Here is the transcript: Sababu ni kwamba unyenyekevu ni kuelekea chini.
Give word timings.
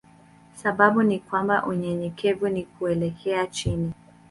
Sababu 0.55 1.03
ni 1.03 1.19
kwamba 1.19 1.65
unyenyekevu 1.65 2.49
ni 2.49 2.63
kuelekea 2.65 3.47
chini. 3.47 3.91